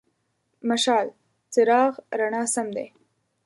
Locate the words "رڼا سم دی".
2.19-2.87